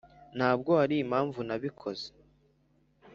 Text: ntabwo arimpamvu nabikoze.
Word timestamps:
ntabwo 0.37 0.71
arimpamvu 0.83 1.39
nabikoze. 1.47 2.07